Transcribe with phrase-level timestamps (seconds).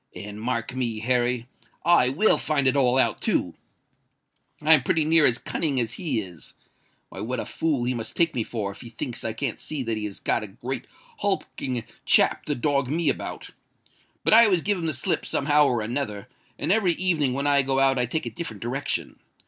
[0.15, 3.53] And, mark me, Harry—I will find it all out too!
[4.59, 6.55] I'm pretty near as cunning as he is!
[7.09, 9.97] Why—what a fool he must take me for, if he thinks I can't see that
[9.97, 10.87] he has got a great
[11.19, 13.51] hulking chap to dog me about.
[14.23, 16.27] But I always give him the slip somehow or another;
[16.57, 19.19] and every evening when I go out I take a different direction.